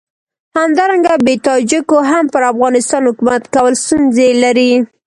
[0.57, 4.71] همدارنګه بې تاجکو هم پر افغانستان حکومت کول ستونزې لري.